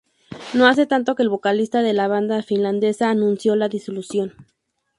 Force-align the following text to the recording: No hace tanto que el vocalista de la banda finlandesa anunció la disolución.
No 0.55 0.65
hace 0.65 0.87
tanto 0.87 1.13
que 1.13 1.21
el 1.21 1.29
vocalista 1.29 1.83
de 1.83 1.93
la 1.93 2.07
banda 2.07 2.41
finlandesa 2.41 3.11
anunció 3.11 3.55
la 3.55 3.69
disolución. 3.69 4.33